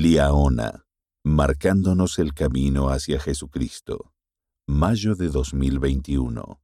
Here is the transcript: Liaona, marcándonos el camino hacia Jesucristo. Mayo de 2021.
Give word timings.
Liaona, 0.00 0.84
marcándonos 1.24 2.20
el 2.20 2.32
camino 2.32 2.90
hacia 2.90 3.18
Jesucristo. 3.18 4.12
Mayo 4.68 5.16
de 5.16 5.28
2021. 5.28 6.60